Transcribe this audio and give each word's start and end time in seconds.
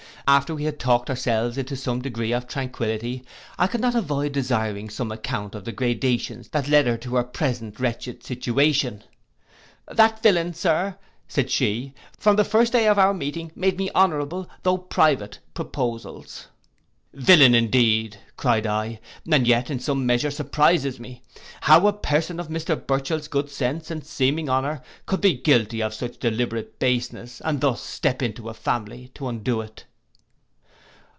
After 0.27 0.55
we 0.55 0.63
had 0.63 0.79
talked 0.79 1.09
ourselves 1.09 1.57
into 1.57 1.75
some 1.75 2.01
degree 2.01 2.31
of 2.31 2.47
tranquillity, 2.47 3.25
I 3.57 3.67
could 3.67 3.81
not 3.81 3.95
avoid 3.95 4.31
desiring 4.31 4.89
some 4.89 5.11
account 5.11 5.55
of 5.55 5.65
the 5.65 5.73
gradations 5.73 6.47
that 6.49 6.69
led 6.69 7.01
to 7.01 7.15
her 7.17 7.23
present 7.25 7.81
wretched 7.81 8.23
situation. 8.23 9.03
'That 9.91 10.23
villain, 10.23 10.53
sir,' 10.53 10.95
said 11.27 11.51
she, 11.51 11.93
'from 12.17 12.37
the 12.37 12.45
first 12.45 12.71
day 12.71 12.87
of 12.87 12.97
our 12.97 13.13
meeting 13.13 13.51
made 13.55 13.77
me 13.77 13.89
honourable, 13.93 14.49
though 14.63 14.77
private, 14.77 15.39
proposals.' 15.53 16.47
'Villain 17.13 17.53
indeed,' 17.53 18.17
cried 18.37 18.65
I; 18.65 19.01
'and 19.29 19.45
yet 19.45 19.69
it 19.69 19.73
in 19.73 19.79
some 19.81 20.05
measure 20.05 20.31
surprizes 20.31 20.97
me, 20.97 21.23
how 21.61 21.87
a 21.87 21.91
person 21.93 22.39
of 22.39 22.47
Mr 22.47 22.77
Burchell's 22.87 23.27
good 23.27 23.49
sense 23.49 23.91
and 23.91 24.05
seeming 24.05 24.47
honour 24.49 24.81
could 25.05 25.19
be 25.19 25.33
guilty 25.33 25.81
of 25.81 25.93
such 25.93 26.19
deliberate 26.19 26.79
baseness, 26.79 27.41
and 27.41 27.59
thus 27.59 27.81
step 27.81 28.21
into 28.21 28.47
a 28.47 28.53
family 28.53 29.11
to 29.15 29.27
undo 29.27 29.59
it. 29.59 29.83